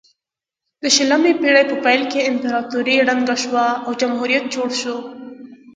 د 0.81 0.83
شلمې 0.95 1.31
پیړۍ 1.41 1.63
په 1.69 1.75
پیل 1.85 2.01
کې 2.11 2.27
امپراتوري 2.31 2.95
ړنګه 3.07 3.35
شوه 3.43 3.65
او 3.85 3.91
جمهوریت 4.01 4.45
جوړ 4.55 4.69
شو. 4.81 4.97